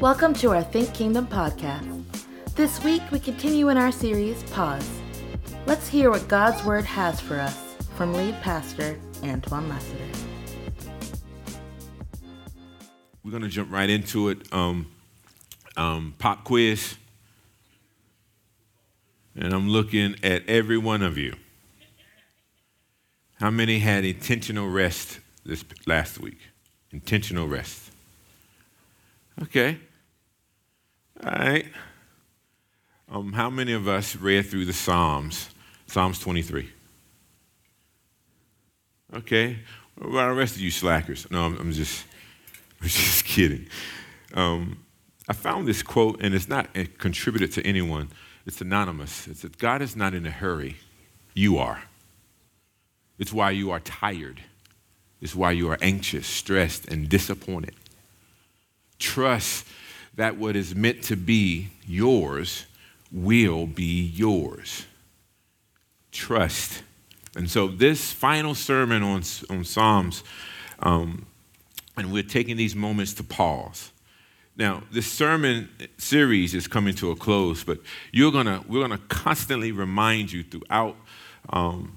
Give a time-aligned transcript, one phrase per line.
[0.00, 2.04] Welcome to our Think Kingdom podcast.
[2.54, 4.88] This week we continue in our series, Pause.
[5.66, 10.04] Let's hear what God's Word has for us from lead pastor Antoine Lassiter.
[13.24, 14.52] We're going to jump right into it.
[14.52, 14.88] Um,
[15.76, 16.94] um, pop quiz.
[19.34, 21.34] And I'm looking at every one of you.
[23.40, 26.38] How many had intentional rest this last week?
[26.92, 27.90] Intentional rest.
[29.42, 29.78] Okay.
[31.24, 31.66] All right.
[33.10, 35.48] Um, how many of us read through the Psalms?
[35.86, 36.68] Psalms 23.
[39.14, 39.58] Okay.
[39.96, 41.28] What about the rest of you slackers?
[41.30, 42.04] No, I'm, I'm just,
[42.80, 43.66] I'm just kidding.
[44.34, 44.84] Um,
[45.28, 46.68] I found this quote, and it's not
[46.98, 48.10] contributed to anyone.
[48.46, 49.26] It's anonymous.
[49.26, 50.76] It says, God is not in a hurry.
[51.34, 51.82] You are.
[53.18, 54.40] It's why you are tired.
[55.20, 57.74] It's why you are anxious, stressed, and disappointed.
[59.00, 59.66] Trust
[60.18, 62.66] that what is meant to be yours
[63.12, 64.84] will be yours.
[66.10, 66.82] Trust.
[67.36, 70.24] And so, this final sermon on, on Psalms,
[70.80, 71.24] um,
[71.96, 73.92] and we're taking these moments to pause.
[74.56, 77.78] Now, this sermon series is coming to a close, but
[78.10, 80.96] you're gonna, we're going to constantly remind you throughout,
[81.50, 81.96] um,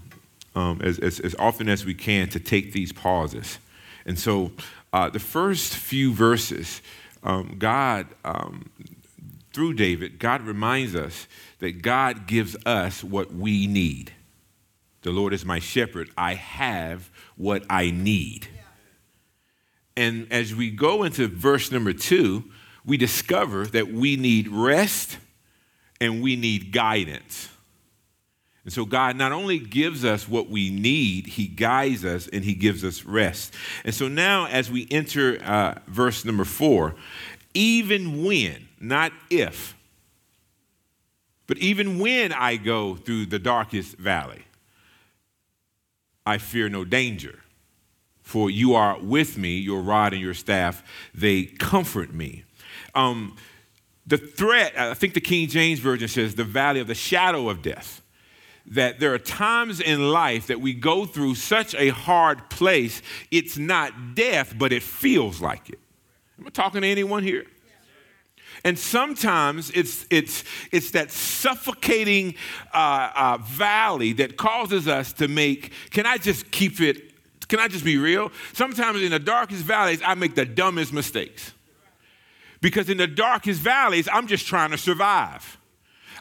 [0.53, 3.57] um, as, as, as, often as we can, to take these pauses.
[4.05, 4.51] And so,
[4.93, 6.83] uh, the first few verses,
[7.23, 8.69] um, God, um,
[9.53, 11.27] through David, God reminds us
[11.59, 14.13] that God gives us what we need.
[15.01, 16.09] The Lord is my shepherd.
[16.17, 18.47] I have what I need.
[19.97, 22.45] And as we go into verse number two,
[22.85, 25.17] we discover that we need rest
[25.99, 27.49] and we need guidance.
[28.63, 32.53] And so God not only gives us what we need, He guides us and He
[32.53, 33.53] gives us rest.
[33.83, 36.95] And so now, as we enter uh, verse number four,
[37.53, 39.75] even when, not if,
[41.47, 44.45] but even when I go through the darkest valley,
[46.25, 47.39] I fear no danger.
[48.21, 52.45] For you are with me, your rod and your staff, they comfort me.
[52.95, 53.35] Um,
[54.07, 57.61] the threat, I think the King James Version says, the valley of the shadow of
[57.61, 58.00] death.
[58.67, 63.01] That there are times in life that we go through such a hard place,
[63.31, 65.79] it's not death, but it feels like it.
[66.39, 67.45] Am I talking to anyone here?
[68.63, 72.35] And sometimes it's, it's, it's that suffocating
[72.73, 77.13] uh, uh, valley that causes us to make, can I just keep it,
[77.47, 78.31] can I just be real?
[78.53, 81.53] Sometimes in the darkest valleys, I make the dumbest mistakes.
[82.61, 85.57] Because in the darkest valleys, I'm just trying to survive.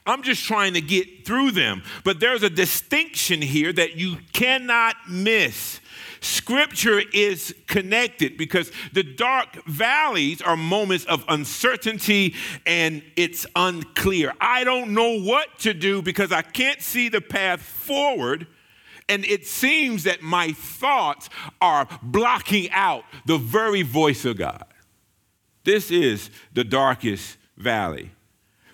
[0.06, 1.82] I'm just trying to get through them.
[2.04, 5.80] But there's a distinction here that you cannot miss.
[6.20, 12.34] Scripture is connected because the dark valleys are moments of uncertainty
[12.66, 14.34] and it's unclear.
[14.40, 18.46] I don't know what to do because I can't see the path forward.
[19.08, 24.64] And it seems that my thoughts are blocking out the very voice of God.
[25.64, 28.12] This is the darkest valley.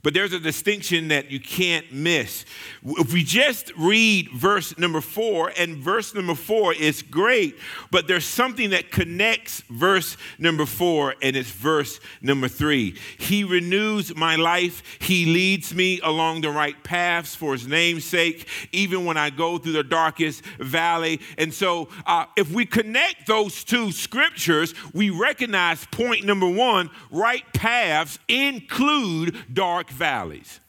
[0.07, 2.45] But there's a distinction that you can't miss.
[2.85, 7.57] If we just read verse number four, and verse number four is great,
[7.91, 12.97] but there's something that connects verse number four, and it's verse number three.
[13.19, 18.47] He renews my life, He leads me along the right paths for His name's sake,
[18.71, 21.21] even when I go through the darkest valley.
[21.37, 27.53] And so, uh, if we connect those two scriptures, we recognize point number one right
[27.53, 30.61] paths include dark valleys.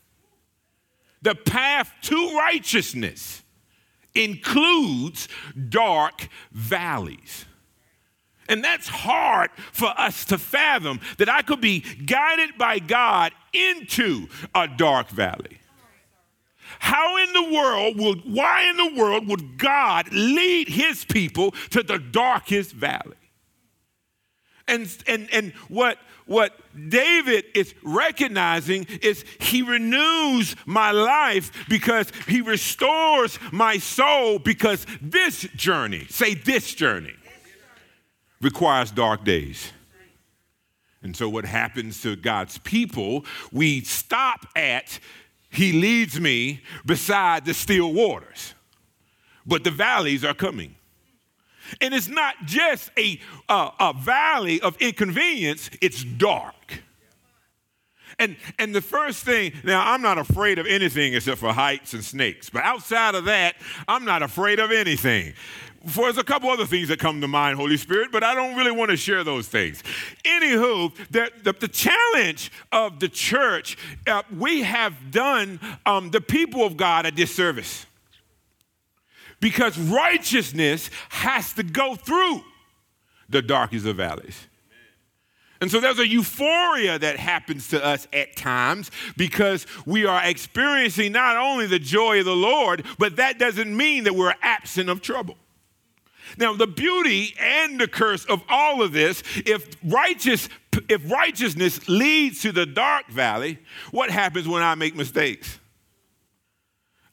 [1.22, 3.44] The path to righteousness
[4.16, 5.28] includes
[5.70, 7.46] dark valleys.
[8.50, 14.28] And that's hard for us to fathom that I could be guided by God into
[14.56, 15.60] a dark valley.
[16.80, 21.84] How in the world would, why in the world would God lead his people to
[21.84, 23.16] the darkest valley?
[24.68, 25.98] And, and, and what,
[26.28, 26.54] what
[26.90, 35.42] David is recognizing is he renews my life because he restores my soul because this
[35.56, 37.16] journey, say this journey,
[38.42, 39.72] requires dark days.
[41.02, 45.00] And so, what happens to God's people, we stop at
[45.50, 48.54] He leads me beside the still waters,
[49.46, 50.77] but the valleys are coming.
[51.82, 53.20] And it's not just a,
[53.50, 56.84] a, a valley of inconvenience, it's dark.
[58.20, 62.04] And, and the first thing, now I'm not afraid of anything except for heights and
[62.04, 63.56] snakes, but outside of that,
[63.88, 65.34] I'm not afraid of anything.
[65.86, 68.56] for there's a couple other things that come to mind, Holy Spirit, but I don't
[68.56, 69.84] really want to share those things.
[70.26, 73.78] Anywho, the, the, the challenge of the church,
[74.08, 77.86] uh, we have done um, the people of God a disservice
[79.40, 82.42] because righteousness has to go through
[83.30, 84.48] the darkest of valleys.
[85.60, 91.12] And so there's a euphoria that happens to us at times because we are experiencing
[91.12, 95.02] not only the joy of the Lord, but that doesn't mean that we're absent of
[95.02, 95.36] trouble.
[96.38, 100.50] Now, the beauty and the curse of all of this, if righteous
[100.90, 103.58] if righteousness leads to the dark valley,
[103.90, 105.60] what happens when I make mistakes?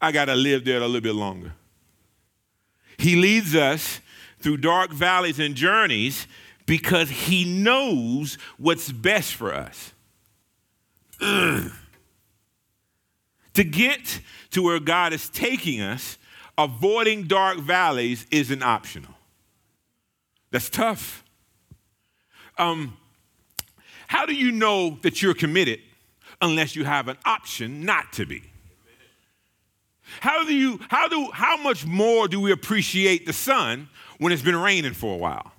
[0.02, 1.52] I got to live there a little bit longer.
[2.98, 4.00] He leads us
[4.40, 6.26] through dark valleys and journeys
[6.66, 9.92] because he knows what's best for us.
[11.20, 11.70] Ugh.
[13.54, 14.20] To get
[14.50, 16.18] to where God is taking us,
[16.58, 19.14] avoiding dark valleys isn't optional.
[20.50, 21.22] That's tough.
[22.58, 22.96] Um,
[24.08, 25.78] how do you know that you're committed
[26.40, 28.42] unless you have an option not to be?
[30.20, 34.42] How do you how do how much more do we appreciate the sun when it's
[34.42, 35.52] been raining for a while?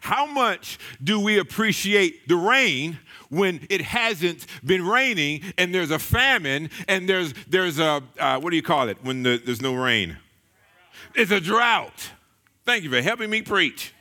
[0.00, 2.98] How much do we appreciate the rain
[3.28, 8.50] when it hasn't been raining and there's a famine and there's, there's a, uh, what
[8.50, 10.16] do you call it when the, there's no rain?
[11.14, 12.10] It's a drought.
[12.64, 13.94] Thank you for helping me preach.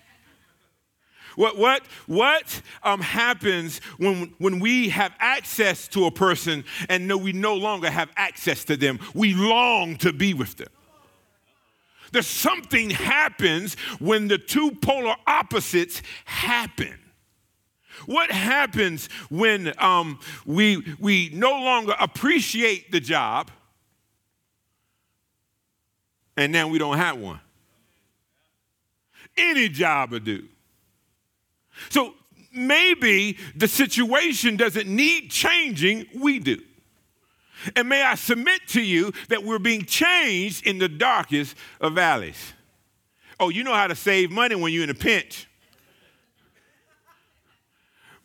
[1.36, 7.18] What, what, what um, happens when, when we have access to a person and know
[7.18, 9.00] we no longer have access to them?
[9.14, 10.70] We long to be with them.
[12.12, 16.98] There's something happens when the two polar opposites happen.
[18.06, 23.52] What happens when um, we, we no longer appreciate the job
[26.38, 27.40] and now we don't have one?
[29.38, 30.48] Any job will do.
[31.90, 32.14] So
[32.54, 36.62] maybe the situation doesn't need changing, we do.
[37.76, 42.54] And may I submit to you that we're being changed in the darkest of valleys.
[43.40, 45.48] Oh, you know how to save money when you're in a pinch.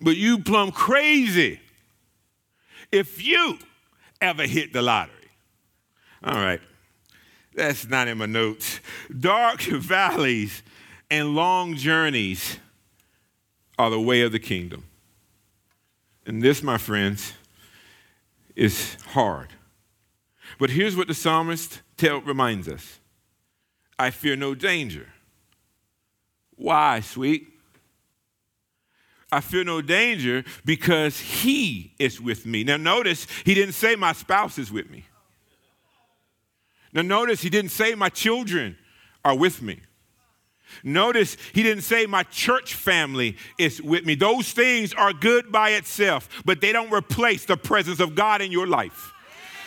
[0.00, 1.60] But you plumb crazy
[2.90, 3.58] if you
[4.20, 5.14] ever hit the lottery.
[6.22, 6.60] All right,
[7.54, 8.80] that's not in my notes.
[9.18, 10.62] Dark valleys
[11.10, 12.58] and long journeys
[13.80, 14.84] are the way of the kingdom.
[16.26, 17.32] And this, my friends,
[18.54, 19.54] is hard.
[20.58, 23.00] But here's what the psalmist tell, reminds us
[23.98, 25.08] I fear no danger.
[26.56, 27.48] Why, sweet?
[29.32, 32.64] I fear no danger because he is with me.
[32.64, 35.06] Now, notice he didn't say my spouse is with me.
[36.92, 38.76] Now, notice he didn't say my children
[39.24, 39.80] are with me.
[40.82, 44.14] Notice he didn't say my church family is with me.
[44.14, 48.52] Those things are good by itself, but they don't replace the presence of God in
[48.52, 49.12] your life.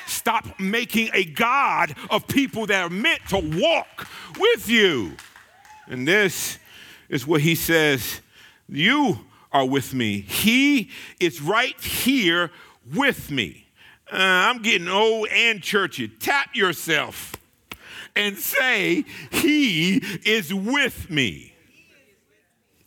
[0.07, 4.07] Stop making a God of people that are meant to walk
[4.38, 5.15] with you.
[5.88, 6.59] And this
[7.09, 8.21] is what he says
[8.67, 9.19] You
[9.51, 10.21] are with me.
[10.21, 10.89] He
[11.19, 12.51] is right here
[12.94, 13.67] with me.
[14.11, 16.07] Uh, I'm getting old and churchy.
[16.07, 17.32] Tap yourself
[18.15, 21.53] and say, He is with me.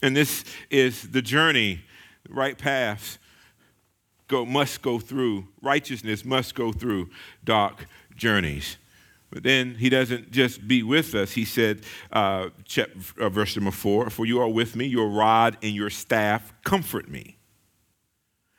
[0.02, 1.80] And this is the journey,
[2.28, 3.18] right paths
[4.28, 7.10] go, must go through, righteousness must go through
[7.44, 8.76] dark journeys.
[9.30, 11.32] But then he doesn't just be with us.
[11.32, 12.48] He said, uh,
[13.20, 17.08] uh verse number four, For you are with me, your rod and your staff comfort
[17.08, 17.35] me.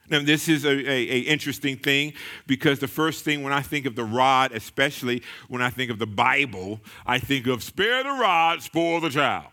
[0.09, 2.13] Now, this is a, a, a, interesting thing
[2.45, 5.99] because the first thing when I think of the rod, especially when I think of
[5.99, 9.47] the Bible, I think of spare the rod, spoil the child.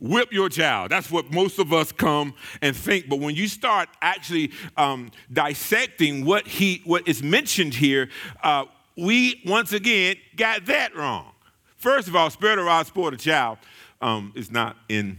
[0.00, 0.90] Whip your child.
[0.90, 3.08] That's what most of us come and think.
[3.08, 8.08] But when you start actually um, dissecting what he what is mentioned here,
[8.42, 8.66] uh,
[8.96, 11.32] we once again got that wrong.
[11.76, 13.58] First of all, spare the rod, spoil the child
[14.00, 15.18] um, is not in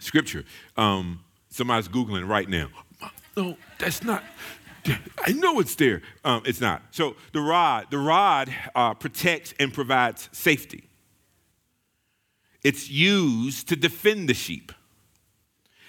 [0.00, 0.44] Scripture.
[0.76, 2.68] Um, somebody's googling right now
[3.36, 4.22] no, that's not.
[5.24, 6.02] I know it's there.
[6.24, 6.82] Um, it's not.
[6.90, 10.88] So the rod, the rod uh, protects and provides safety.
[12.64, 14.72] It's used to defend the sheep.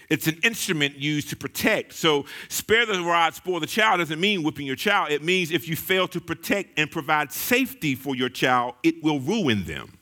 [0.09, 1.93] It's an instrument used to protect.
[1.93, 5.11] So spare the rod, spoil the child doesn't mean whipping your child.
[5.11, 9.19] It means if you fail to protect and provide safety for your child, it will
[9.19, 9.97] ruin them.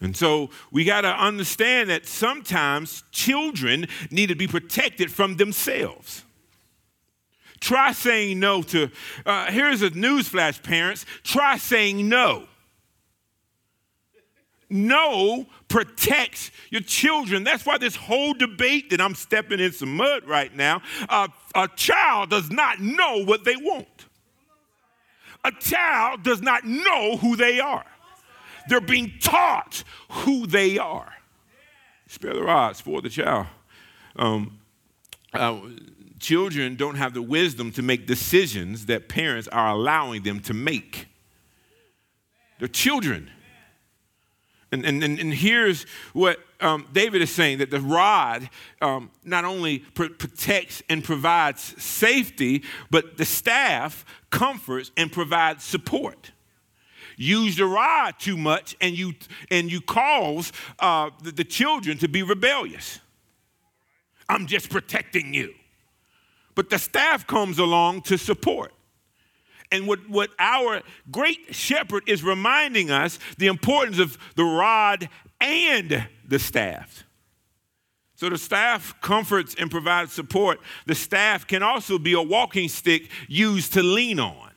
[0.00, 6.22] And so we got to understand that sometimes children need to be protected from themselves.
[7.60, 8.90] Try saying no to,
[9.24, 11.06] uh, here's a newsflash, parents.
[11.22, 12.46] Try saying no
[14.68, 17.44] No protects your children.
[17.44, 21.68] That's why this whole debate that I'm stepping in some mud right now, uh, a
[21.76, 24.06] child does not know what they want.
[25.44, 27.86] A child does not know who they are.
[28.68, 31.12] They're being taught who they are.
[32.08, 33.46] Spare the rod, spoil the child.
[34.16, 34.58] Um,
[35.32, 35.60] uh,
[36.18, 41.08] children don't have the wisdom to make decisions that parents are allowing them to make.
[42.58, 43.30] They're children.
[44.72, 48.48] And, and, and, here's what um, David is saying that the rod
[48.82, 56.32] um, not only pr- protects and provides safety, but the staff comforts and provides support.
[57.16, 59.14] Use the rod too much, and you,
[59.50, 63.00] and you cause uh, the, the children to be rebellious.
[64.28, 65.54] I'm just protecting you.
[66.54, 68.72] But the staff comes along to support.
[69.72, 75.08] And what, what our great shepherd is reminding us the importance of the rod
[75.40, 77.04] and the staff.
[78.14, 80.60] So the staff comforts and provides support.
[80.86, 84.50] The staff can also be a walking stick used to lean on.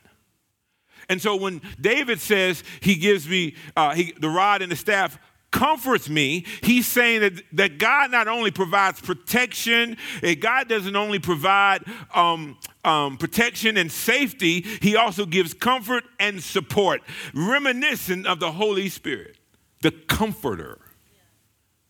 [1.10, 5.18] And so when David says he gives me uh, he, the rod and the staff
[5.50, 9.96] comforts me, he's saying that, that God not only provides protection,
[10.38, 11.82] God doesn't only provide
[12.14, 17.02] um, um, protection and safety, he also gives comfort and support,
[17.34, 19.36] reminiscent of the Holy Spirit,
[19.82, 20.78] the comforter.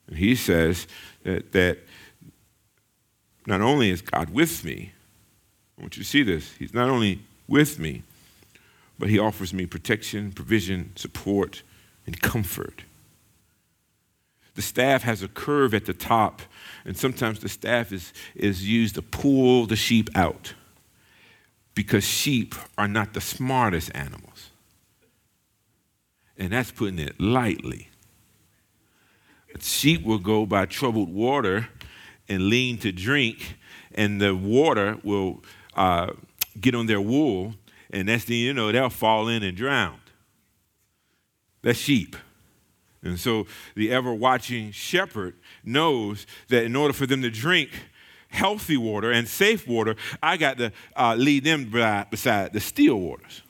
[0.06, 0.86] And he says
[1.24, 1.78] that, that
[3.46, 4.92] not only is God with me,
[5.76, 8.04] I want you to see this, he's not only with me,
[9.00, 11.62] but he offers me protection, provision, support,
[12.04, 12.84] and comfort.
[14.54, 16.42] The staff has a curve at the top,
[16.84, 20.52] and sometimes the staff is, is used to pull the sheep out
[21.74, 24.50] because sheep are not the smartest animals.
[26.36, 27.88] And that's putting it lightly.
[29.60, 31.68] Sheep will go by troubled water
[32.28, 33.56] and lean to drink,
[33.94, 35.42] and the water will
[35.74, 36.12] uh,
[36.60, 37.54] get on their wool,
[37.92, 40.00] and that's the, you know, they'll fall in and drown.
[41.62, 42.16] That's sheep.
[43.02, 47.70] And so the ever watching shepherd knows that in order for them to drink
[48.28, 51.70] healthy water and safe water, I got to uh, lead them
[52.10, 53.42] beside the still waters.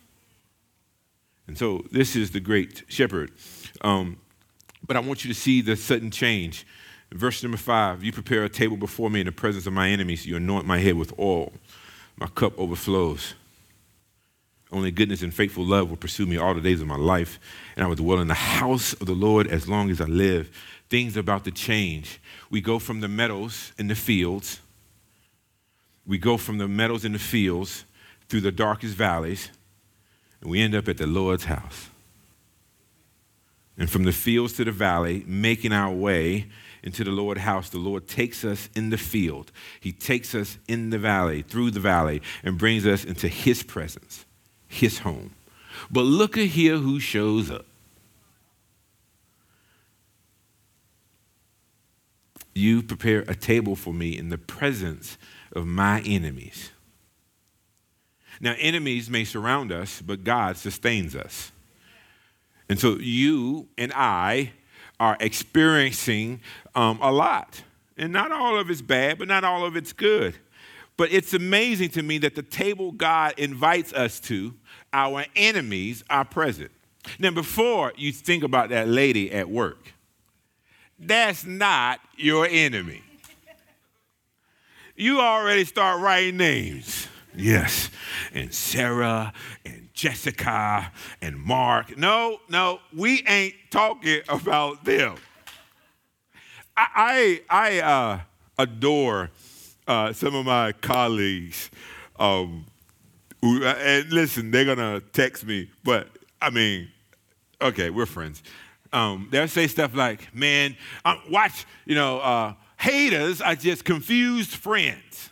[1.46, 3.32] And so this is the great shepherd.
[3.80, 4.18] Um,
[4.86, 6.66] but I want you to see the sudden change.
[7.12, 10.26] Verse number five You prepare a table before me in the presence of my enemies.
[10.26, 11.52] You anoint my head with oil.
[12.16, 13.34] My cup overflows.
[14.72, 17.40] Only goodness and faithful love will pursue me all the days of my life,
[17.74, 20.56] and I will dwell in the house of the Lord as long as I live.
[20.88, 22.20] Things are about to change.
[22.50, 24.60] We go from the meadows and the fields,
[26.06, 27.84] we go from the meadows and the fields
[28.28, 29.50] through the darkest valleys,
[30.40, 31.88] and we end up at the Lord's house.
[33.76, 36.46] And from the fields to the valley, making our way
[36.82, 39.52] into the Lord's house, the Lord takes us in the field.
[39.80, 44.24] He takes us in the valley, through the valley, and brings us into His presence
[44.70, 45.34] his home.
[45.90, 47.66] But look at here who shows up.
[52.54, 55.18] You prepare a table for me in the presence
[55.52, 56.70] of my enemies.
[58.40, 61.52] Now, enemies may surround us, but God sustains us.
[62.68, 64.52] And so you and I
[65.00, 66.40] are experiencing
[66.74, 67.62] um, a lot.
[67.96, 70.36] And not all of it's bad, but not all of it's good.
[71.00, 74.52] But it's amazing to me that the table God invites us to
[74.92, 76.70] our enemies are present.
[77.18, 79.94] Now, before you think about that lady at work,
[80.98, 83.02] that's not your enemy.
[84.94, 87.08] You already start writing names.
[87.34, 87.88] Yes,
[88.34, 89.32] and Sarah
[89.64, 90.92] and Jessica
[91.22, 91.96] and Mark.
[91.96, 95.14] No, no, we ain't talking about them.
[96.76, 98.20] I I, I uh,
[98.58, 99.30] adore
[99.90, 101.68] uh, some of my colleagues.
[102.16, 102.64] Um,
[103.42, 106.08] and listen, they're gonna text me, but
[106.40, 106.88] I mean,
[107.60, 108.42] okay, we're friends.
[108.92, 114.54] Um, they'll say stuff like, "Man, um, watch, you know, uh, haters are just confused
[114.54, 115.30] friends."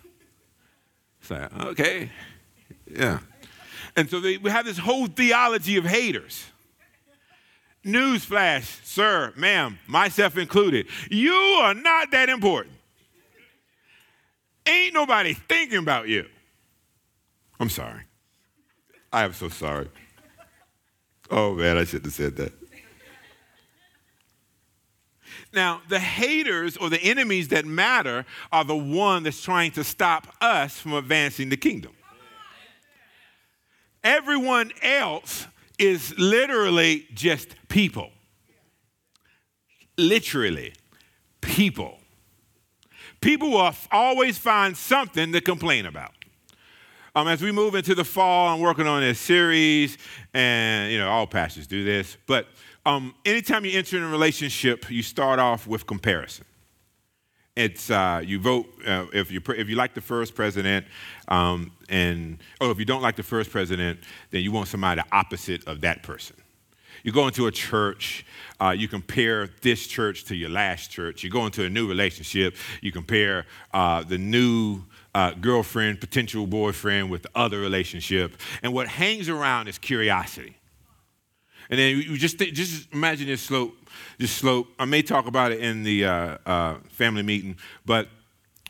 [1.20, 2.10] It's like, okay,
[2.90, 3.20] yeah.
[3.94, 6.46] And so they, we have this whole theology of haters.
[7.84, 12.77] Newsflash, sir, ma'am, myself included, you are not that important.
[14.68, 16.26] Ain't nobody thinking about you.
[17.58, 18.02] I'm sorry.
[19.12, 19.88] I am so sorry.
[21.30, 22.52] Oh man, I shouldn't have said that.
[25.52, 30.26] Now, the haters or the enemies that matter are the one that's trying to stop
[30.42, 31.92] us from advancing the kingdom.
[34.04, 35.46] Everyone else
[35.78, 38.10] is literally just people.
[39.96, 40.72] literally
[41.40, 41.98] people.
[43.20, 46.12] People will always find something to complain about.
[47.14, 49.98] Um, as we move into the fall, I'm working on this series,
[50.34, 52.16] and you know all pastors do this.
[52.26, 52.46] But
[52.86, 56.44] um, anytime you enter in a relationship, you start off with comparison.
[57.56, 60.86] It's uh, you vote uh, if you if you like the first president,
[61.26, 63.98] um, and oh, if you don't like the first president,
[64.30, 66.36] then you want somebody opposite of that person.
[67.02, 68.24] You go into a church,
[68.60, 71.22] uh, you compare this church to your last church.
[71.22, 74.82] You go into a new relationship, you compare uh, the new
[75.14, 78.36] uh, girlfriend, potential boyfriend with the other relationship.
[78.62, 80.56] And what hangs around is curiosity.
[81.70, 83.74] And then you just, just imagine this slope,
[84.18, 84.68] this slope.
[84.78, 88.08] I may talk about it in the uh, uh, family meeting, but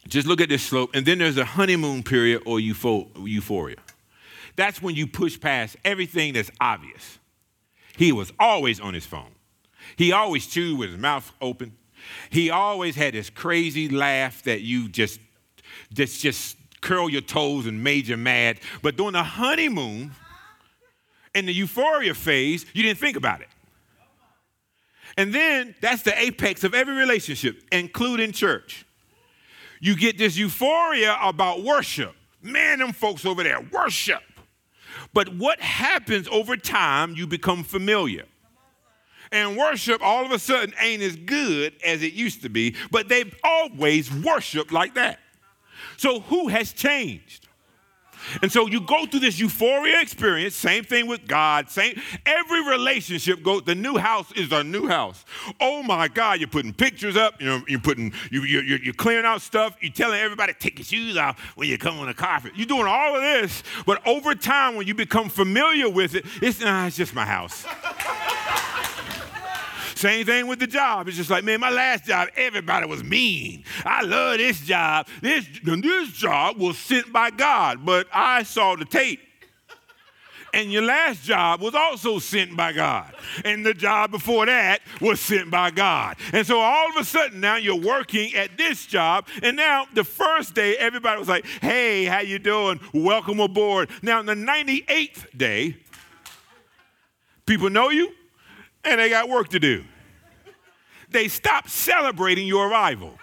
[0.09, 0.91] just look at this slope.
[0.95, 3.77] And then there's a honeymoon period or euphoria.
[4.57, 7.18] That's when you push past everything that's obvious.
[7.99, 9.33] He was always on his phone.
[9.97, 11.77] He always chewed with his mouth open.
[12.31, 15.19] He always had this crazy laugh that you just,
[15.93, 18.61] just, just curl your toes and made you mad.
[18.83, 20.13] But during the honeymoon,
[21.35, 23.49] in the euphoria phase, you didn't think about it.
[25.17, 28.87] And then that's the apex of every relationship, including church.
[29.81, 32.15] You get this euphoria about worship.
[32.41, 34.23] Man, them folks over there worship.
[35.19, 38.27] But what happens over time, you become familiar.
[39.33, 43.09] And worship all of a sudden ain't as good as it used to be, but
[43.09, 45.19] they've always worshiped like that.
[45.97, 47.48] So who has changed?
[48.43, 53.43] And so you go through this euphoria experience, same thing with God, same every relationship
[53.43, 55.25] go the new house is a new house.
[55.61, 59.25] Oh my God, you're putting pictures up, you know, you're putting you you're, you're clearing
[59.25, 62.53] out stuff, you're telling everybody take your shoes off when you come on the carpet.
[62.57, 66.61] You're doing all of this, but over time when you become familiar with it, it's
[66.61, 67.67] nah, it's just my house.
[69.99, 71.09] Same thing with the job.
[71.09, 73.65] It's just like, man, my last job, everybody was mean.
[73.85, 75.09] I love this job.
[75.21, 79.19] This, this job was sent by God, but I saw the tape.
[80.55, 83.13] And your last job was also sent by God.
[83.45, 86.17] And the job before that was sent by God.
[86.33, 89.27] And so all of a sudden now you're working at this job.
[89.43, 92.79] And now the first day, everybody was like, hey, how you doing?
[92.95, 93.91] Welcome aboard.
[94.01, 95.77] Now, on the 98th day,
[97.47, 98.13] people know you,
[98.89, 99.85] and they got work to do.
[101.11, 103.19] They stopped celebrating your arrival.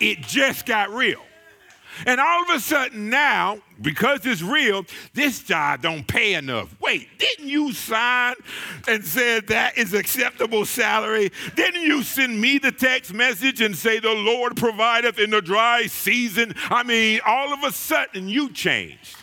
[0.00, 1.20] It just got real.
[2.06, 6.74] And all of a sudden now, because it's real, this job don't pay enough.
[6.80, 8.34] Wait, didn't you sign
[8.88, 11.30] and said that is acceptable salary?
[11.54, 15.86] Didn't you send me the text message and say the Lord provideth in the dry
[15.86, 16.54] season?
[16.68, 19.16] I mean, all of a sudden you changed.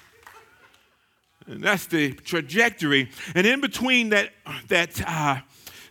[1.47, 3.09] And that's the trajectory.
[3.35, 4.31] And in between that,
[4.67, 5.39] that, uh,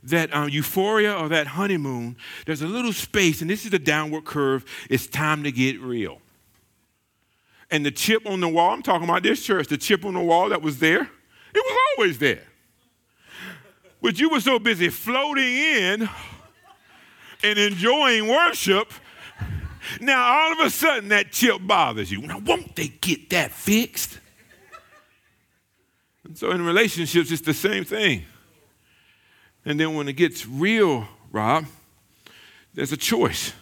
[0.04, 4.24] that uh, euphoria or that honeymoon, there's a little space, and this is the downward
[4.24, 4.64] curve.
[4.88, 6.20] It's time to get real.
[7.70, 10.20] And the chip on the wall, I'm talking about this church, the chip on the
[10.20, 11.08] wall that was there, it
[11.54, 12.44] was always there.
[14.02, 16.08] But you were so busy floating in
[17.42, 18.92] and enjoying worship.
[20.00, 22.22] Now, all of a sudden, that chip bothers you.
[22.22, 24.19] Now, won't they get that fixed?
[26.34, 28.24] So in relationships, it's the same thing.
[29.64, 31.66] And then when it gets real, Rob,
[32.72, 33.52] there's a choice.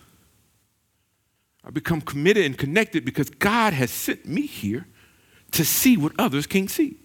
[1.64, 4.86] I become committed and connected because God has sent me here
[5.52, 6.96] to see what others can't see.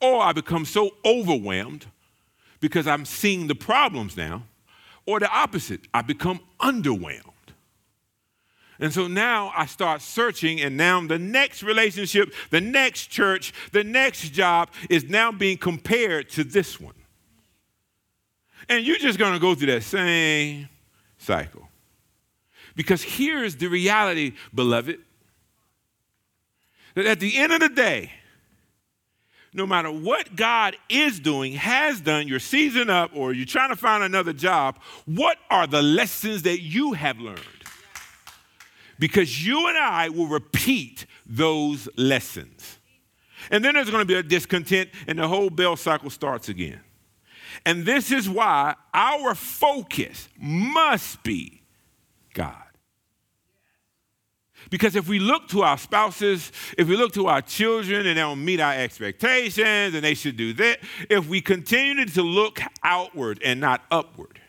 [0.00, 1.86] Or I become so overwhelmed
[2.60, 4.44] because I'm seeing the problems now.
[5.06, 7.33] Or the opposite, I become underwhelmed.
[8.80, 13.84] And so now I start searching, and now the next relationship, the next church, the
[13.84, 16.94] next job is now being compared to this one.
[18.68, 20.68] And you're just going to go through that same
[21.18, 21.68] cycle.
[22.74, 24.98] Because here's the reality, beloved,
[26.94, 28.10] that at the end of the day,
[29.52, 33.76] no matter what God is doing, has done, you're season up, or you're trying to
[33.76, 37.40] find another job, what are the lessons that you have learned?
[38.98, 42.78] Because you and I will repeat those lessons.
[43.50, 46.80] And then there's going to be a discontent, and the whole bell cycle starts again.
[47.66, 51.62] And this is why our focus must be
[52.32, 52.56] God.
[54.70, 58.20] Because if we look to our spouses, if we look to our children and they
[58.20, 60.80] don't meet our expectations and they should do that,
[61.10, 64.40] if we continue to look outward and not upward,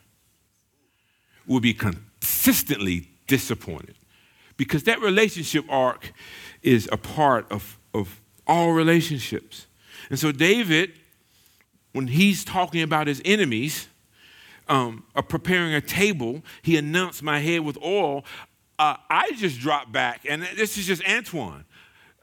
[1.46, 3.96] we'll be consistently disappointed
[4.58, 6.13] because that relationship arc
[6.62, 9.68] is a part of, of all relationships.
[10.10, 10.94] And so, David,
[11.94, 13.88] when he's talking about his enemies,
[14.68, 18.26] um, of preparing a table, he announced my head with oil.
[18.78, 21.65] Uh, I just dropped back, and this is just Antoine.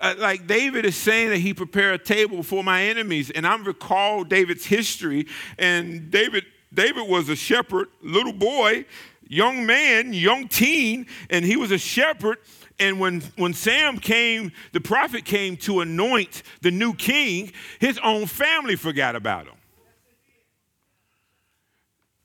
[0.01, 3.65] Uh, like David is saying that he prepared a table for my enemies, and I'm
[3.65, 5.27] recall David's history.
[5.59, 8.85] And David, David was a shepherd, little boy,
[9.33, 12.39] young man, young teen, and he was a shepherd.
[12.79, 18.27] And when, when Sam came, the prophet came to anoint the new king, his own
[18.27, 19.55] family forgot about him.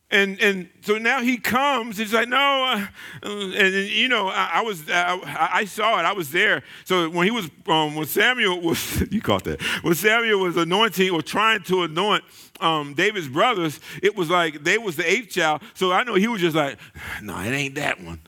[0.09, 1.97] And and so now he comes.
[1.97, 2.87] He's like, no,
[3.21, 6.03] and, and, you know, I, I was, I, I, saw it.
[6.03, 6.63] I was there.
[6.85, 9.61] So when he was, um, when Samuel was, you caught that.
[9.83, 12.23] When Samuel was anointing or trying to anoint
[12.61, 15.61] um, David's brothers, it was like they was the eighth child.
[15.73, 16.77] So I know he was just like,
[17.21, 18.21] no, nah, it ain't that one.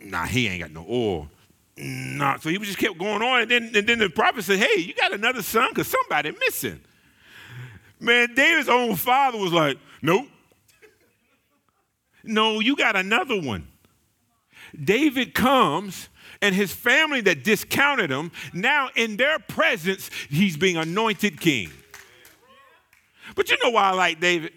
[0.00, 1.28] Nah, he ain't got no oil.
[1.76, 2.38] Nah.
[2.38, 4.94] So he just kept going on, and then and then the prophet said, hey, you
[4.94, 5.72] got another son?
[5.74, 6.80] Cause somebody missing.
[8.00, 10.26] Man, David's own father was like, nope.
[12.28, 13.66] No, you got another one.
[14.84, 16.10] David comes
[16.42, 21.70] and his family that discounted him, now in their presence, he's being anointed king.
[23.34, 24.52] But you know why I like David?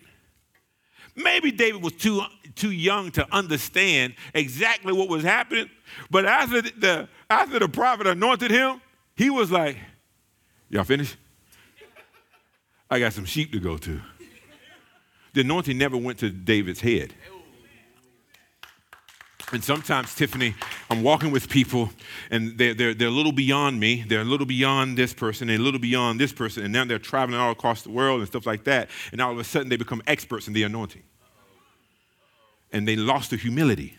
[1.16, 2.22] Maybe David was too,
[2.56, 5.70] too young to understand exactly what was happening.
[6.10, 8.82] But after the, after the prophet anointed him,
[9.16, 9.78] he was like,
[10.70, 11.16] Y'all finished?
[12.90, 14.02] I got some sheep to go to.
[15.34, 17.14] The anointing never went to David's head.
[19.54, 20.56] And sometimes, Tiffany,
[20.90, 21.90] I'm walking with people
[22.30, 24.06] and they're, they're, they're a little beyond me.
[24.08, 26.64] They're a little beyond this person, they're a little beyond this person.
[26.64, 28.90] And now they're traveling all across the world and stuff like that.
[29.12, 31.04] And all of a sudden, they become experts in the anointing.
[32.72, 33.98] And they lost the humility.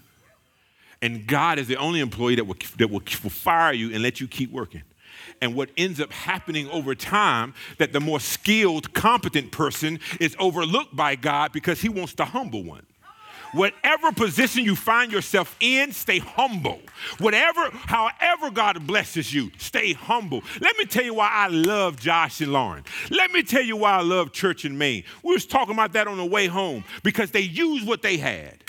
[1.02, 4.20] And God is the only employee that will, that will, will fire you and let
[4.20, 4.82] you keep working.
[5.42, 10.96] And what ends up happening over time, that the more skilled, competent person is overlooked
[10.96, 12.86] by God because he wants the humble one.
[13.52, 16.80] Whatever position you find yourself in, stay humble.
[17.18, 20.42] Whatever, however God blesses you, stay humble.
[20.60, 22.84] Let me tell you why I love Josh and Lauren.
[23.10, 25.04] Let me tell you why I love Church in Maine.
[25.22, 28.64] We was talking about that on the way home because they used what they had.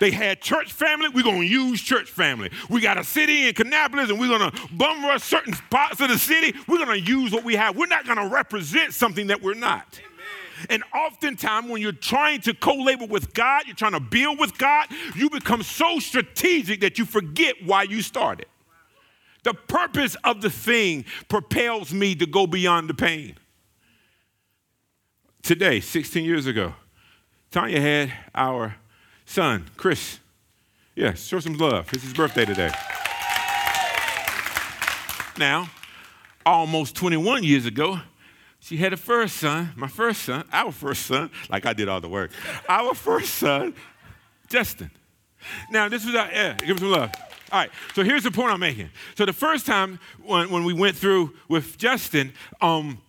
[0.00, 2.50] They had church family, we're gonna use church family.
[2.70, 6.18] We got a city in Kannapolis and we're gonna bum rush certain parts of the
[6.18, 6.56] city.
[6.68, 7.76] We're gonna use what we have.
[7.76, 10.00] We're not gonna represent something that we're not.
[10.70, 14.56] And oftentimes, when you're trying to co labor with God, you're trying to build with
[14.58, 18.46] God, you become so strategic that you forget why you started.
[19.44, 23.36] The purpose of the thing propels me to go beyond the pain.
[25.42, 26.74] Today, 16 years ago,
[27.50, 28.76] Tanya had our
[29.24, 30.18] son, Chris.
[30.94, 31.92] Yeah, show some love.
[31.92, 32.72] It's his birthday today.
[35.38, 35.70] Now,
[36.44, 38.00] almost 21 years ago,
[38.68, 42.02] she had a first son, my first son, our first son, like I did all
[42.02, 42.32] the work.
[42.68, 43.74] Our first son,
[44.46, 44.90] Justin.
[45.70, 47.10] Now, this was our, yeah, give him some love.
[47.50, 48.90] All right, so here's the point I'm making.
[49.16, 53.00] So the first time when, when we went through with Justin, um,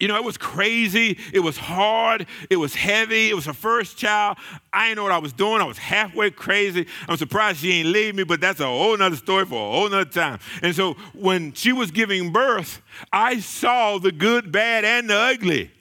[0.00, 1.18] you know, it was crazy.
[1.32, 2.26] It was hard.
[2.50, 3.30] It was heavy.
[3.30, 4.38] It was her first child.
[4.72, 5.60] I didn't know what I was doing.
[5.60, 6.86] I was halfway crazy.
[7.08, 9.88] I'm surprised she ain't leave me, but that's a whole nother story for a whole
[9.88, 10.38] nother time.
[10.62, 12.80] And so when she was giving birth,
[13.12, 15.72] I saw the good, bad, and the ugly.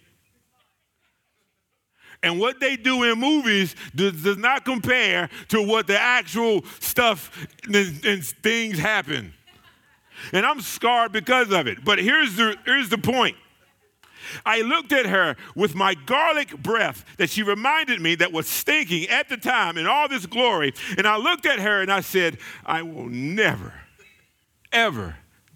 [2.23, 7.47] And what they do in movies does, does not compare to what the actual stuff
[7.65, 9.33] and, and things happen.
[10.33, 11.85] And I'm scarred because of it.
[11.85, 13.35] But here's the, here's the point
[14.45, 19.07] I looked at her with my garlic breath that she reminded me that was stinking
[19.09, 20.73] at the time in all this glory.
[20.97, 23.73] And I looked at her and I said, I will never,
[24.71, 25.15] ever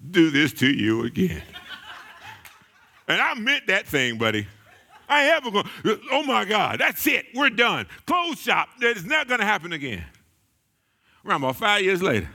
[0.09, 1.43] do this to you again.
[3.07, 4.47] and I meant that thing, buddy.
[5.11, 5.67] I ever going,
[6.11, 7.85] oh my God, that's it, we're done.
[8.05, 10.05] Close shop, That is not going to happen again.
[11.25, 12.29] Around about five years later.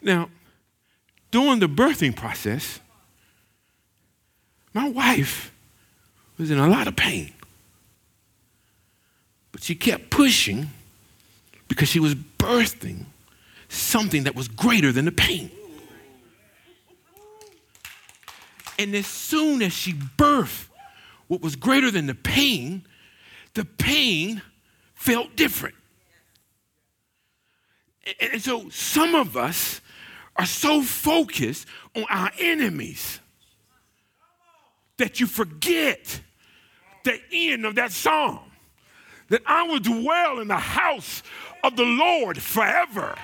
[0.00, 0.30] now,
[1.30, 2.80] during the birthing process,
[4.72, 5.52] my wife
[6.38, 7.32] was in a lot of pain.
[9.52, 10.70] But she kept pushing
[11.66, 13.04] because she was birthing
[13.68, 15.50] something that was greater than the pain.
[18.78, 20.68] And as soon as she birthed
[21.26, 22.86] what was greater than the pain,
[23.54, 24.40] the pain
[24.94, 25.74] felt different.
[28.20, 29.80] And so some of us
[30.38, 33.20] are so focused on our enemies
[34.96, 36.20] that you forget
[37.04, 38.40] the end of that psalm
[39.28, 41.22] that I will dwell in the house
[41.62, 43.14] of the Lord forever.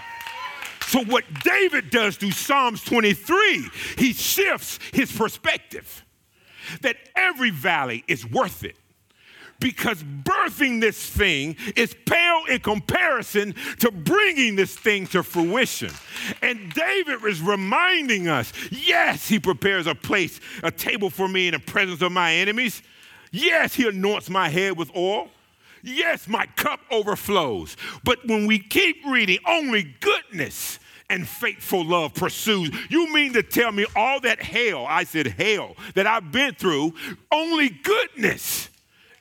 [0.87, 6.05] So, what David does through Psalms 23, he shifts his perspective.
[6.81, 8.77] that every valley is worth it
[9.61, 15.91] because birthing this thing is pale in comparison to bringing this thing to fruition.
[16.43, 21.53] And David is reminding us yes, he prepares a place, a table for me in
[21.53, 22.83] the presence of my enemies.
[23.31, 25.29] Yes, he anoints my head with oil.
[25.83, 27.77] Yes, my cup overflows.
[28.05, 30.79] But when we keep reading, only goodness
[31.11, 32.71] and faithful love pursues.
[32.89, 36.95] You mean to tell me all that hell, I said hell, that I've been through,
[37.31, 38.71] only goodness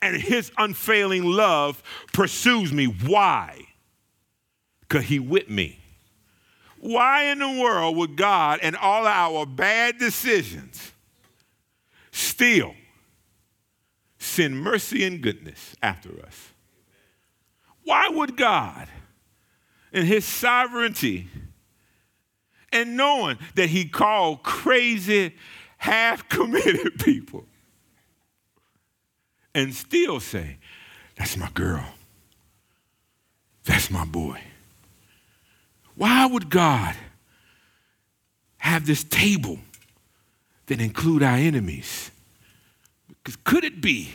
[0.04, 2.86] and his unfailing love pursues me.
[2.86, 3.62] Why?
[4.82, 5.80] Because he with me.
[6.82, 10.92] Why in the world would God and all our bad decisions
[12.12, 12.76] still
[14.20, 16.50] send mercy and goodness after us?
[17.86, 18.90] Why would God,
[19.94, 21.30] in his sovereignty,
[22.74, 25.38] and knowing that he called crazy,
[25.78, 27.46] half committed people,
[29.54, 30.58] and still say,
[31.18, 31.86] That's my girl.
[33.66, 34.42] That's my boy.
[35.96, 36.96] Why would God
[38.58, 39.60] have this table
[40.66, 42.12] that include our enemies?
[43.08, 44.10] Because could it be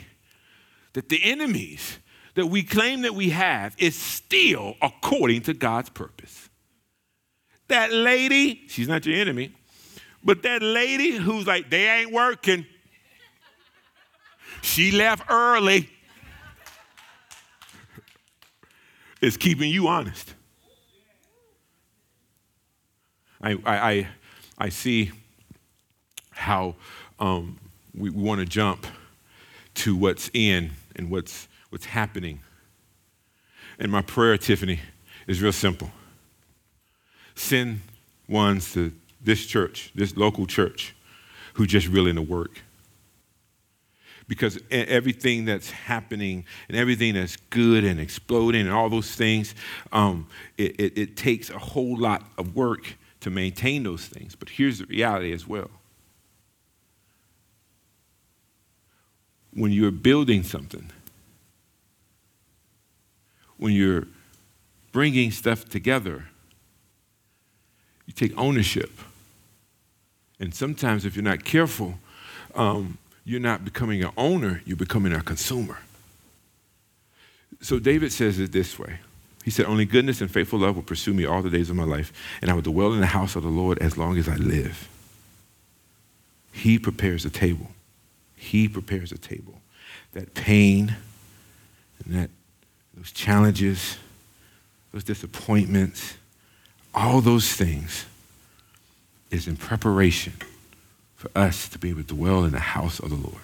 [0.93, 1.97] that the enemies
[2.35, 6.49] that we claim that we have is still according to God's purpose?
[7.69, 9.53] That lady, she's not your enemy,
[10.23, 12.65] but that lady who's like, they ain't working,
[14.61, 15.89] she left early.
[19.21, 20.33] Is keeping you honest.
[23.41, 24.07] I, I, I,
[24.57, 25.11] I see
[26.31, 26.75] how
[27.19, 27.57] um,
[27.93, 28.87] we, we want to jump
[29.75, 32.39] to what's in and what's, what's happening.
[33.77, 34.79] And my prayer, Tiffany,
[35.27, 35.91] is real simple
[37.35, 37.79] send
[38.27, 38.91] ones to
[39.21, 40.93] this church, this local church,
[41.53, 42.61] who just really in the work
[44.29, 49.55] because everything that's happening and everything that's good and exploding and all those things,
[49.91, 54.35] um, it, it, it takes a whole lot of work to maintain those things.
[54.35, 55.71] But here's the reality as well.
[59.51, 60.91] When you're building something,
[63.57, 64.05] when you're
[64.91, 66.25] bringing stuff together,
[68.05, 68.91] you take ownership.
[70.39, 71.95] And sometimes, if you're not careful,
[72.53, 75.77] um, you're not becoming an owner, you're becoming a consumer.
[77.61, 79.01] So David says it this way.
[79.45, 81.83] He said, Only goodness and faithful love will pursue me all the days of my
[81.83, 82.11] life,
[82.41, 84.89] and I will dwell in the house of the Lord as long as I live.
[86.51, 87.67] He prepares a table.
[88.35, 89.61] He prepares a table.
[90.13, 90.95] That pain
[92.03, 92.31] and that
[92.95, 93.97] those challenges,
[94.91, 96.15] those disappointments,
[96.95, 98.07] all those things
[99.29, 100.33] is in preparation
[101.19, 103.43] for us to be able to dwell in the house of the Lord.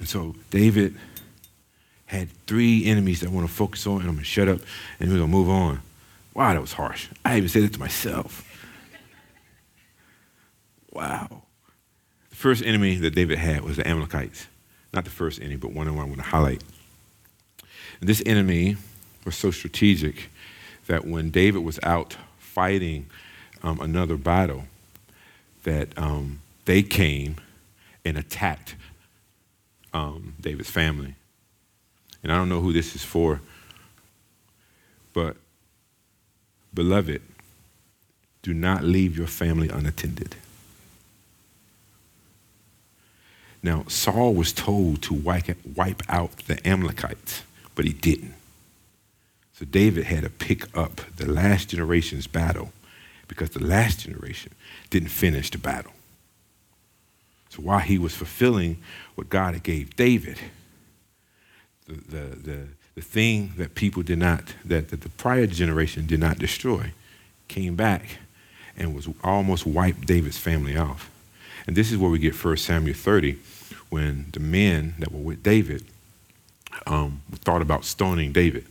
[0.00, 0.96] And so David
[2.06, 4.58] had three enemies that I want to focus on, and I'm going to shut up
[4.98, 5.80] and we're going to move on.
[6.34, 7.06] Wow, that was harsh.
[7.24, 8.44] I even said it to myself.
[10.90, 11.42] Wow.
[12.30, 14.48] The first enemy that David had was the Amalekites.
[14.92, 16.64] Not the first enemy, but one I want to highlight.
[18.00, 18.76] And this enemy
[19.24, 20.30] was so strategic
[20.88, 23.06] that when David was out fighting
[23.62, 24.64] um, another battle,
[25.68, 27.36] that um, they came
[28.02, 28.74] and attacked
[29.92, 31.14] um, David's family.
[32.22, 33.42] And I don't know who this is for,
[35.12, 35.36] but
[36.72, 37.20] beloved,
[38.40, 40.36] do not leave your family unattended.
[43.62, 47.42] Now, Saul was told to wipe, wipe out the Amalekites,
[47.74, 48.34] but he didn't.
[49.52, 52.72] So David had to pick up the last generation's battle
[53.28, 54.52] because the last generation
[54.90, 55.92] didn't finish the battle.
[57.50, 58.78] So while he was fulfilling
[59.14, 60.38] what God had gave David,
[61.86, 66.20] the, the, the, the thing that people did not, that, that the prior generation did
[66.20, 66.92] not destroy,
[67.46, 68.18] came back
[68.76, 71.10] and was almost wiped David's family off.
[71.66, 73.38] And this is where we get 1 Samuel 30,
[73.90, 75.84] when the men that were with David
[76.86, 78.66] um, thought about stoning David.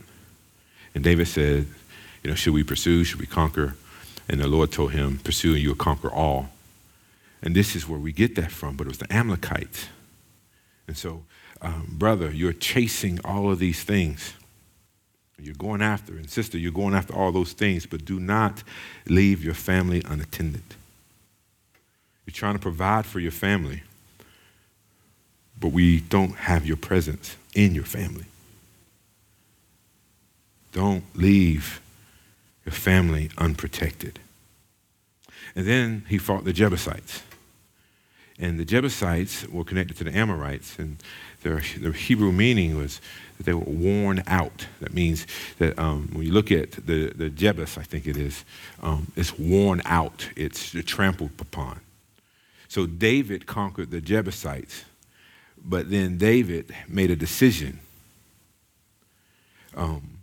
[0.94, 1.66] And David said,
[2.22, 3.04] you know, should we pursue?
[3.04, 3.74] Should we conquer?
[4.28, 6.50] And the Lord told him, Pursue and you will conquer all.
[7.42, 9.86] And this is where we get that from, but it was the Amalekites.
[10.86, 11.24] And so,
[11.62, 14.34] um, brother, you're chasing all of these things.
[15.40, 18.64] You're going after, and sister, you're going after all those things, but do not
[19.06, 20.62] leave your family unattended.
[22.26, 23.82] You're trying to provide for your family,
[25.58, 28.24] but we don't have your presence in your family.
[30.72, 31.80] Don't leave
[32.68, 34.18] your family unprotected.
[35.56, 37.22] And then he fought the Jebusites.
[38.38, 40.98] And the Jebusites were connected to the Amorites, and
[41.42, 43.00] their, their Hebrew meaning was
[43.38, 44.66] that they were worn out.
[44.80, 45.26] That means
[45.58, 48.44] that um, when you look at the, the Jebus, I think it is,
[48.82, 51.80] um, it's worn out, it's trampled upon.
[52.68, 54.84] So David conquered the Jebusites,
[55.64, 57.80] but then David made a decision.
[59.74, 60.17] Um,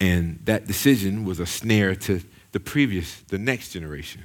[0.00, 2.20] and that decision was a snare to
[2.52, 4.22] the previous, the next generation.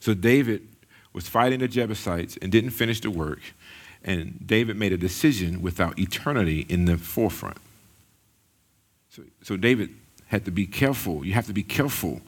[0.00, 0.66] So David
[1.12, 3.40] was fighting the Jebusites and didn't finish the work.
[4.04, 7.56] And David made a decision without eternity in the forefront.
[9.10, 9.90] So, so David
[10.26, 11.24] had to be careful.
[11.24, 12.20] You have to be careful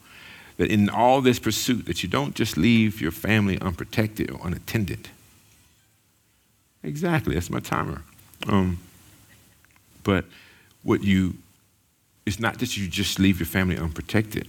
[0.57, 5.09] that in all this pursuit that you don't just leave your family unprotected or unattended.
[6.83, 8.03] Exactly, that's my timer.
[8.47, 8.79] Um,
[10.05, 10.25] but
[10.83, 11.35] what you,
[12.27, 14.49] it's not that you just leave your family unprotected,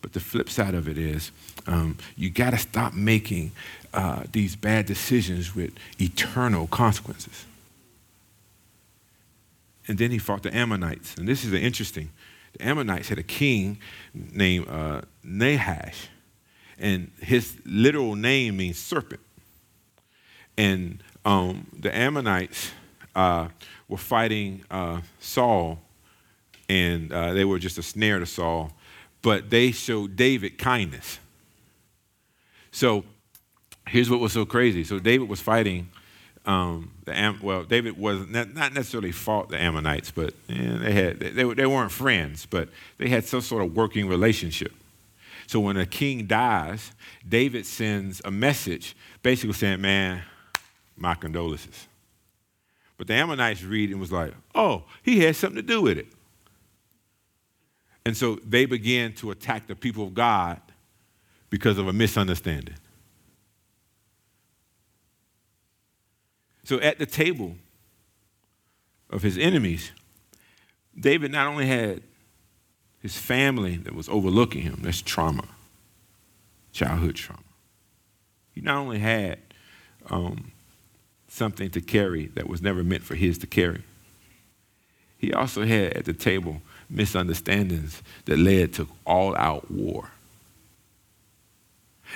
[0.00, 1.32] but the flip side of it is
[1.66, 3.50] um, you got to stop making
[3.92, 7.44] uh, these bad decisions with eternal consequences.
[9.88, 11.16] And then he fought the Ammonites.
[11.16, 12.10] And this is interesting.
[12.52, 13.78] The Ammonites had a king
[14.14, 16.08] named uh, Nahash,
[16.78, 19.20] and his literal name means serpent.
[20.56, 22.70] And um, the Ammonites
[23.14, 23.48] uh,
[23.88, 25.80] were fighting uh, Saul,
[26.70, 28.70] and uh, they were just a snare to Saul,
[29.22, 31.18] but they showed David kindness.
[32.70, 33.04] So
[33.88, 34.84] here's what was so crazy.
[34.84, 35.90] So David was fighting.
[36.46, 40.92] Um, the Am- well, David was not, not necessarily fought the Ammonites, but yeah, they
[40.92, 44.72] had they, they weren't friends, but they had some sort of working relationship.
[45.48, 46.92] So when a king dies,
[47.28, 50.22] David sends a message, basically saying, "Man,
[50.96, 51.88] my condolences."
[52.96, 56.06] But the Ammonites read and was like, "Oh, he had something to do with it."
[58.04, 60.60] And so they began to attack the people of God
[61.50, 62.76] because of a misunderstanding.
[66.64, 67.56] So at the table
[69.10, 69.90] of his enemies,
[70.98, 72.02] David not only had
[73.00, 75.48] his family that was overlooking him, that's trauma,
[76.72, 77.42] childhood trauma.
[78.54, 79.38] He not only had
[80.10, 80.52] um,
[81.28, 83.82] something to carry that was never meant for his to carry,
[85.18, 90.10] he also had at the table misunderstandings that led to all out war.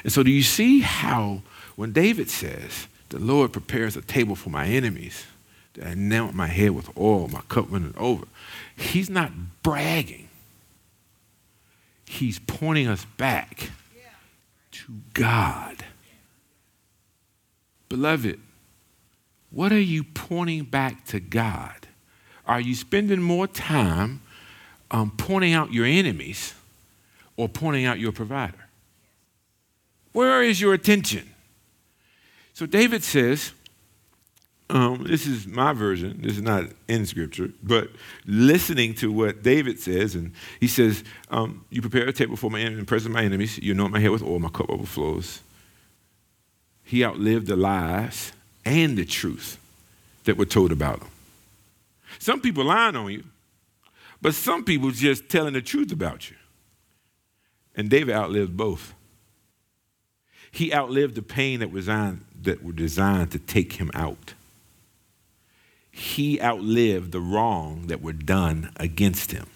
[0.03, 1.43] And so, do you see how
[1.77, 5.25] when David says, the Lord prepares a table for my enemies.
[5.75, 8.27] That I anoint my head with oil, my cup running over.
[8.77, 9.31] He's not
[9.63, 10.29] bragging.
[12.07, 13.71] He's pointing us back
[14.73, 15.85] to God.
[17.89, 18.41] Beloved,
[19.51, 21.87] what are you pointing back to God?
[22.47, 24.23] Are you spending more time
[24.95, 26.55] um, pointing out your enemies
[27.37, 28.69] or pointing out your provider?
[30.13, 31.29] Where is your attention?
[32.53, 33.51] So David says,
[34.71, 37.91] um, this is my version, this is not in scripture, but
[38.25, 40.31] listening to what David says, and
[40.61, 43.59] he says, um, You prepare a table for my enemy in presence of my enemies,
[43.59, 45.41] you anoint my head with oil, my cup overflows.
[46.85, 48.33] He outlived the lies
[48.65, 49.59] and the truth
[50.23, 51.09] that were told about him.
[52.21, 53.25] Some people lying on you,
[54.25, 56.37] but some people just telling the truth about you.
[57.77, 58.95] And David outlived both.
[60.51, 64.33] He outlived the pain that was on, that were designed to take him out.
[65.91, 69.47] He outlived the wrong that were done against him.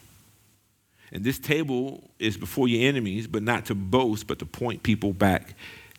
[1.12, 5.14] And this table is before your enemies, but not to boast, but to point people
[5.14, 5.54] back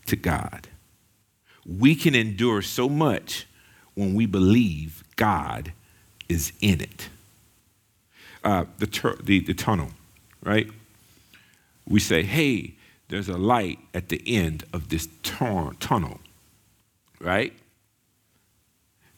[0.06, 0.68] to God.
[1.66, 3.48] We can endure so much
[3.96, 5.74] when we believe God
[6.30, 7.10] is in it.
[8.44, 9.90] Uh, the, tur- the, the tunnel,
[10.44, 10.68] right?
[11.88, 12.76] We say, hey,
[13.10, 16.20] there's a light at the end of this tunnel
[17.20, 17.54] right?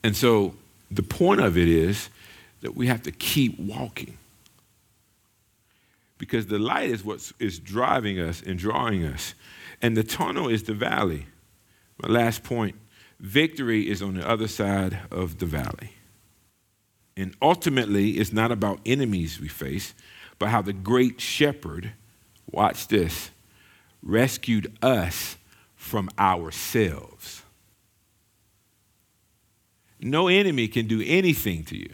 [0.03, 0.55] And so
[0.89, 2.09] the point of it is
[2.61, 4.17] that we have to keep walking.
[6.17, 9.33] Because the light is what is driving us and drawing us.
[9.81, 11.25] And the tunnel is the valley.
[12.01, 12.75] My last point
[13.19, 15.93] victory is on the other side of the valley.
[17.17, 19.93] And ultimately, it's not about enemies we face,
[20.39, 21.91] but how the great shepherd,
[22.49, 23.31] watch this,
[24.01, 25.37] rescued us
[25.75, 27.43] from ourselves.
[29.99, 31.93] No enemy can do anything to you.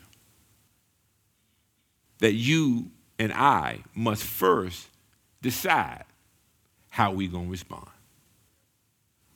[2.20, 4.88] That you and I must first
[5.41, 6.05] decide
[6.89, 7.88] how we're going to respond.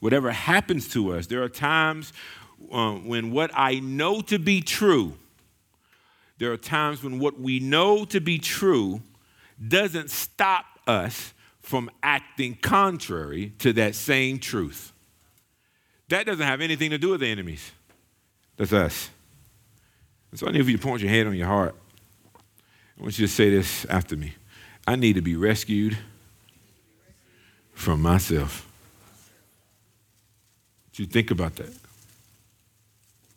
[0.00, 2.12] Whatever happens to us, there are times
[2.72, 5.14] uh, when what I know to be true,
[6.42, 9.00] there are times when what we know to be true
[9.68, 14.92] doesn't stop us from acting contrary to that same truth
[16.08, 17.70] That doesn't have anything to do with the enemies.
[18.56, 19.08] That's us.
[20.32, 21.76] And so I need you to point your hand on your heart.
[22.98, 24.34] I want you to say this after me.
[24.84, 25.96] I need to be rescued
[27.72, 28.68] from myself.
[30.92, 31.72] Do you think about that?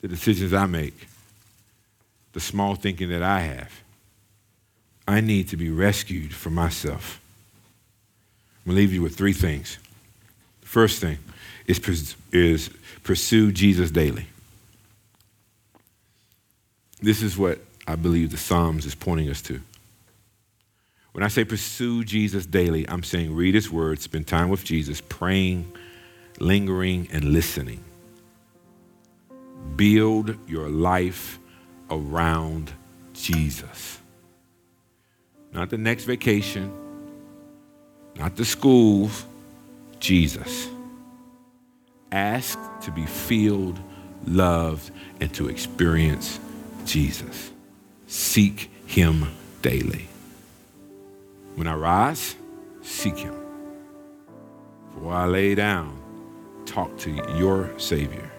[0.00, 1.06] The decisions I make,
[2.36, 3.82] the small thinking that I have.
[5.08, 7.18] I need to be rescued from myself.
[8.58, 9.78] I'm going to leave you with three things.
[10.60, 11.16] The first thing
[11.66, 12.68] is, is
[13.02, 14.26] pursue Jesus daily.
[17.00, 17.58] This is what
[17.88, 19.62] I believe the Psalms is pointing us to.
[21.12, 25.00] When I say pursue Jesus daily, I'm saying read his word, spend time with Jesus,
[25.00, 25.72] praying,
[26.38, 27.82] lingering, and listening.
[29.74, 31.38] Build your life
[31.90, 32.72] around
[33.12, 33.98] Jesus.
[35.52, 36.72] Not the next vacation,
[38.16, 39.24] not the schools,
[40.00, 40.68] Jesus.
[42.12, 43.78] Ask to be filled,
[44.26, 46.38] loved, and to experience
[46.84, 47.50] Jesus.
[48.06, 49.26] Seek him
[49.62, 50.06] daily.
[51.56, 52.36] When I rise,
[52.82, 53.34] seek him.
[54.94, 55.98] For I lay down,
[56.66, 58.30] talk to your Savior.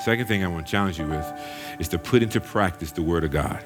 [0.00, 1.32] Second thing I want to challenge you with
[1.78, 3.62] is to put into practice the Word of God.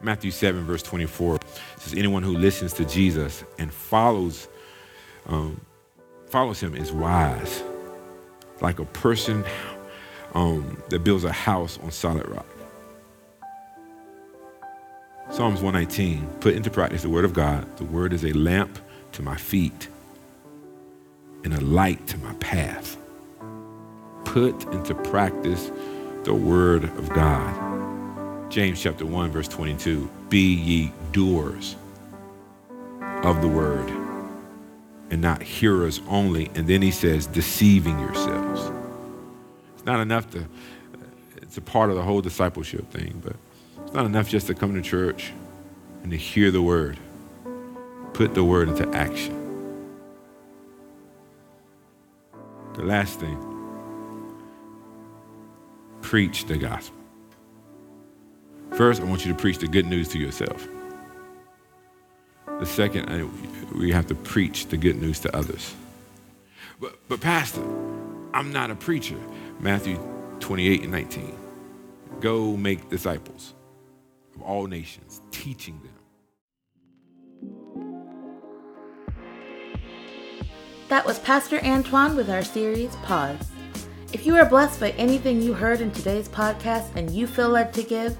[0.00, 1.38] Matthew 7, verse 24
[1.76, 4.48] says, Anyone who listens to Jesus and follows,
[5.26, 5.60] um,
[6.26, 7.62] follows him is wise,
[8.60, 9.44] like a person
[10.34, 12.46] um, that builds a house on solid rock.
[15.30, 17.76] Psalms 119, put into practice the word of God.
[17.76, 18.78] The word is a lamp
[19.12, 19.88] to my feet
[21.44, 22.96] and a light to my path.
[24.32, 25.70] Put into practice
[26.24, 28.50] the word of God.
[28.50, 30.08] James chapter 1, verse 22.
[30.30, 31.76] Be ye doers
[33.24, 33.90] of the word
[35.10, 36.50] and not hearers only.
[36.54, 38.72] And then he says, deceiving yourselves.
[39.74, 40.46] It's not enough to,
[41.42, 43.36] it's a part of the whole discipleship thing, but
[43.84, 45.30] it's not enough just to come to church
[46.02, 46.98] and to hear the word.
[48.14, 49.38] Put the word into action.
[52.72, 53.51] The last thing
[56.02, 56.96] preach the gospel.
[58.72, 60.66] First, I want you to preach the good news to yourself.
[62.46, 63.08] The second,
[63.74, 65.74] we have to preach the good news to others.
[66.80, 67.62] But, but Pastor,
[68.34, 69.18] I'm not a preacher.
[69.60, 69.98] Matthew
[70.40, 71.36] 28 and 19.
[72.20, 73.54] Go make disciples
[74.34, 75.92] of all nations, teaching them.
[80.88, 83.51] That was Pastor Antoine with our series Pause.
[84.12, 87.72] If you are blessed by anything you heard in today's podcast and you feel led
[87.72, 88.14] to give,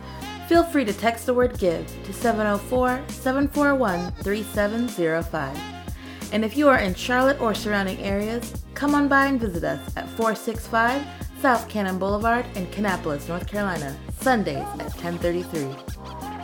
[0.48, 5.58] feel free to text the word GIVE to 704 741 3705.
[6.32, 9.80] And if you are in Charlotte or surrounding areas, come on by and visit us
[9.94, 11.06] at 465
[11.42, 15.68] South Cannon Boulevard in Kannapolis, North Carolina, Sundays at 1033.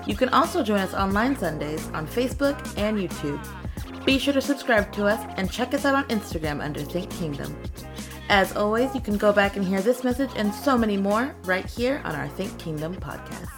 [0.07, 3.43] You can also join us online Sundays on Facebook and YouTube.
[4.05, 7.57] Be sure to subscribe to us and check us out on Instagram under Think Kingdom.
[8.29, 11.65] As always, you can go back and hear this message and so many more right
[11.65, 13.58] here on our Think Kingdom podcast.